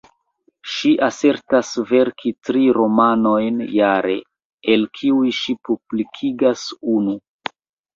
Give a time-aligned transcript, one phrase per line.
[0.75, 4.19] Ŝi asertas verki tri romanojn jare,
[4.77, 7.21] el kiuj ŝi publikigas unu.